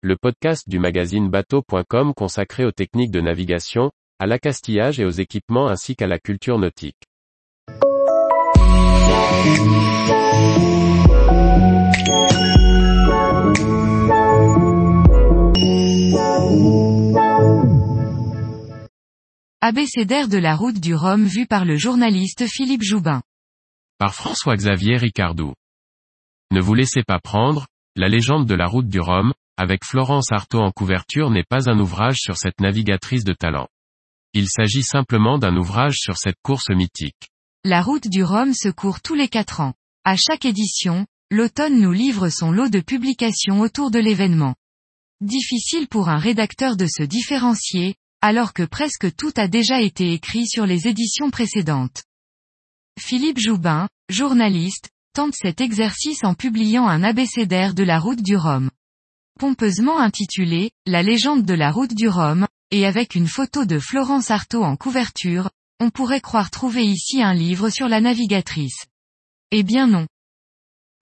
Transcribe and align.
le 0.00 0.16
podcast 0.16 0.68
du 0.68 0.78
magazine 0.78 1.28
bateau.com 1.28 2.14
consacré 2.14 2.64
aux 2.64 2.70
techniques 2.70 3.10
de 3.10 3.20
navigation, 3.20 3.90
à 4.20 4.26
l'accastillage 4.26 5.00
et 5.00 5.04
aux 5.04 5.10
équipements 5.10 5.66
ainsi 5.66 5.96
qu'à 5.96 6.06
la 6.06 6.20
culture 6.20 6.56
nautique. 6.56 7.02
Abécédaire 19.60 20.28
de 20.28 20.38
la 20.38 20.54
route 20.54 20.78
du 20.78 20.94
Rhum 20.94 21.24
vu 21.24 21.48
par 21.48 21.64
le 21.64 21.76
journaliste 21.76 22.44
Philippe 22.46 22.84
Joubin. 22.84 23.20
Par 23.98 24.14
François-Xavier 24.14 24.96
Ricardou. 24.96 25.54
Ne 26.52 26.60
vous 26.60 26.74
laissez 26.74 27.02
pas 27.02 27.18
prendre, 27.18 27.66
la 27.96 28.08
légende 28.08 28.46
de 28.46 28.54
la 28.54 28.66
route 28.66 28.88
du 28.88 29.00
Rhum, 29.00 29.32
avec 29.58 29.84
Florence 29.84 30.30
Artaud 30.30 30.60
en 30.60 30.70
couverture 30.70 31.30
n'est 31.30 31.44
pas 31.44 31.68
un 31.68 31.80
ouvrage 31.80 32.18
sur 32.20 32.36
cette 32.38 32.60
navigatrice 32.60 33.24
de 33.24 33.32
talent. 33.32 33.66
Il 34.32 34.48
s'agit 34.48 34.84
simplement 34.84 35.36
d'un 35.36 35.56
ouvrage 35.56 35.96
sur 35.98 36.16
cette 36.16 36.38
course 36.42 36.70
mythique. 36.70 37.28
La 37.64 37.82
route 37.82 38.06
du 38.06 38.22
Rhum 38.22 38.54
se 38.54 38.68
court 38.68 39.00
tous 39.00 39.16
les 39.16 39.26
quatre 39.26 39.60
ans. 39.60 39.74
À 40.04 40.14
chaque 40.14 40.44
édition, 40.44 41.06
l'automne 41.32 41.80
nous 41.80 41.90
livre 41.90 42.28
son 42.28 42.52
lot 42.52 42.68
de 42.68 42.78
publications 42.78 43.60
autour 43.60 43.90
de 43.90 43.98
l'événement. 43.98 44.54
Difficile 45.20 45.88
pour 45.88 46.08
un 46.08 46.18
rédacteur 46.18 46.76
de 46.76 46.86
se 46.86 47.02
différencier, 47.02 47.96
alors 48.20 48.52
que 48.52 48.62
presque 48.62 49.12
tout 49.16 49.32
a 49.36 49.48
déjà 49.48 49.82
été 49.82 50.12
écrit 50.12 50.46
sur 50.46 50.66
les 50.66 50.86
éditions 50.86 51.30
précédentes. 51.30 52.04
Philippe 53.00 53.40
Joubin, 53.40 53.88
journaliste, 54.08 54.90
tente 55.14 55.34
cet 55.34 55.60
exercice 55.60 56.22
en 56.22 56.34
publiant 56.34 56.86
un 56.86 57.02
abécédaire 57.02 57.74
de 57.74 57.82
la 57.82 57.98
route 57.98 58.22
du 58.22 58.36
Rhum. 58.36 58.70
Pompeusement 59.38 60.00
intitulé, 60.00 60.72
La 60.84 61.04
légende 61.04 61.44
de 61.44 61.54
la 61.54 61.70
route 61.70 61.94
du 61.94 62.08
Rhum, 62.08 62.48
et 62.72 62.84
avec 62.84 63.14
une 63.14 63.28
photo 63.28 63.64
de 63.66 63.78
Florence 63.78 64.32
Artaud 64.32 64.64
en 64.64 64.74
couverture, 64.74 65.48
on 65.78 65.90
pourrait 65.90 66.20
croire 66.20 66.50
trouver 66.50 66.84
ici 66.84 67.22
un 67.22 67.34
livre 67.34 67.70
sur 67.70 67.86
la 67.86 68.00
navigatrice. 68.00 68.86
Eh 69.52 69.62
bien 69.62 69.86
non. 69.86 70.08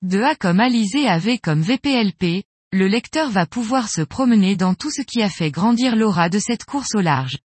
De 0.03 0.21
A 0.21 0.35
comme 0.35 0.61
Alizé 0.61 1.09
à 1.09 1.17
V 1.17 1.39
comme 1.39 1.63
VPLP, 1.63 2.45
le 2.73 2.87
lecteur 2.89 3.31
va 3.31 3.47
pouvoir 3.47 3.89
se 3.89 4.03
promener 4.03 4.55
dans 4.55 4.75
tout 4.75 4.91
ce 4.91 5.01
qui 5.01 5.23
a 5.23 5.31
fait 5.31 5.51
grandir 5.51 5.97
l'aura 5.97 6.29
de 6.29 6.39
cette 6.39 6.65
course 6.65 6.95
au 6.95 7.01
large. 7.01 7.39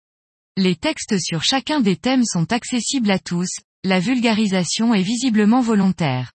Les 0.56 0.74
textes 0.74 1.20
sur 1.20 1.44
chacun 1.44 1.80
des 1.80 1.94
thèmes 1.94 2.24
sont 2.24 2.52
accessibles 2.52 3.12
à 3.12 3.20
tous, 3.20 3.60
la 3.84 4.00
vulgarisation 4.00 4.92
est 4.92 5.02
visiblement 5.02 5.60
volontaire. 5.60 6.32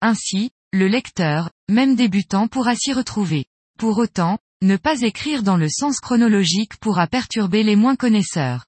Ainsi, 0.00 0.50
le 0.72 0.88
lecteur, 0.88 1.52
même 1.70 1.94
débutant 1.94 2.48
pourra 2.48 2.74
s'y 2.74 2.92
retrouver. 2.92 3.46
Pour 3.78 3.98
autant, 3.98 4.38
ne 4.62 4.76
pas 4.76 5.02
écrire 5.02 5.42
dans 5.42 5.56
le 5.56 5.68
sens 5.68 6.00
chronologique 6.00 6.76
pourra 6.76 7.06
perturber 7.06 7.62
les 7.62 7.76
moins 7.76 7.96
connaisseurs. 7.96 8.64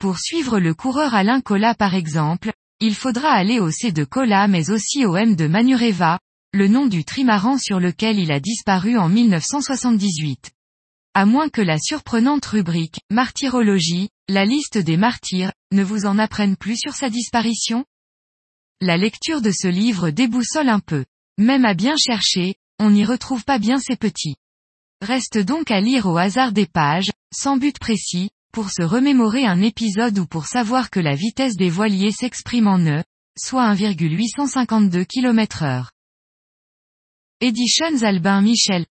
Pour 0.00 0.18
suivre 0.18 0.58
le 0.58 0.74
coureur 0.74 1.14
Alain 1.14 1.40
Colas 1.40 1.74
par 1.74 1.94
exemple, 1.94 2.52
il 2.80 2.94
faudra 2.94 3.30
aller 3.30 3.60
au 3.60 3.70
C 3.70 3.92
de 3.92 4.04
Colas 4.04 4.48
mais 4.48 4.70
aussi 4.70 5.04
au 5.04 5.16
M 5.16 5.36
de 5.36 5.46
Manureva, 5.46 6.18
le 6.52 6.66
nom 6.66 6.86
du 6.86 7.04
trimaran 7.04 7.58
sur 7.58 7.78
lequel 7.78 8.18
il 8.18 8.32
a 8.32 8.40
disparu 8.40 8.98
en 8.98 9.08
1978. 9.08 10.50
À 11.14 11.26
moins 11.26 11.48
que 11.48 11.60
la 11.60 11.78
surprenante 11.78 12.46
rubrique 12.46 13.00
Martyrologie, 13.10 14.08
la 14.28 14.44
liste 14.44 14.78
des 14.78 14.96
martyrs, 14.96 15.52
ne 15.72 15.84
vous 15.84 16.06
en 16.06 16.18
apprenne 16.18 16.56
plus 16.56 16.76
sur 16.76 16.94
sa 16.94 17.10
disparition? 17.10 17.84
La 18.80 18.96
lecture 18.96 19.42
de 19.42 19.50
ce 19.50 19.68
livre 19.68 20.10
déboussole 20.10 20.68
un 20.68 20.80
peu. 20.80 21.04
Même 21.36 21.64
à 21.64 21.74
bien 21.74 21.96
chercher, 21.96 22.54
on 22.80 22.90
n'y 22.90 23.04
retrouve 23.04 23.44
pas 23.44 23.58
bien 23.58 23.78
ces 23.78 23.94
petits. 23.94 24.36
Reste 25.02 25.38
donc 25.38 25.70
à 25.70 25.80
lire 25.80 26.06
au 26.06 26.16
hasard 26.16 26.52
des 26.52 26.66
pages, 26.66 27.10
sans 27.32 27.58
but 27.58 27.78
précis, 27.78 28.30
pour 28.52 28.70
se 28.70 28.82
remémorer 28.82 29.44
un 29.44 29.60
épisode 29.60 30.18
ou 30.18 30.26
pour 30.26 30.46
savoir 30.46 30.90
que 30.90 30.98
la 30.98 31.14
vitesse 31.14 31.56
des 31.56 31.68
voiliers 31.68 32.10
s'exprime 32.10 32.66
en 32.66 32.78
nœuds, 32.78 33.04
soit 33.38 33.66
1,852 33.74 35.04
km 35.04 35.62
heure. 35.62 35.90
Editions 37.40 38.02
Albin 38.02 38.40
Michel. 38.40 38.86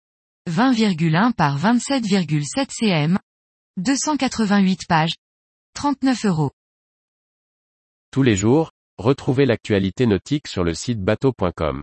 20,1 0.49 1.33
par 1.33 1.59
27,7 1.59 2.71
cm. 2.71 3.19
288 3.77 4.81
pages. 4.89 5.15
39 5.75 6.25
euros. 6.25 6.50
Tous 8.11 8.23
les 8.23 8.37
jours, 8.37 8.71
retrouvez 8.99 9.44
l'actualité 9.44 10.06
nautique 10.06 10.49
sur 10.49 10.65
le 10.65 10.75
site 10.75 11.03
bateau.com. 11.03 11.83